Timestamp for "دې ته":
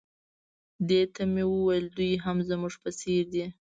0.87-1.21